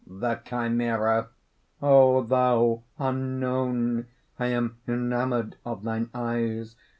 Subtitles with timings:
[0.07, 1.27] THE CHIMERA.
[1.79, 4.07] "O thou Unknown,
[4.39, 6.75] I am enamoured of thine eyes!